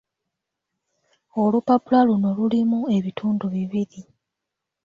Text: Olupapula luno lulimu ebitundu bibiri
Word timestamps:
Olupapula 1.41 1.99
luno 2.07 2.29
lulimu 2.37 2.79
ebitundu 2.97 3.45
bibiri 3.53 3.99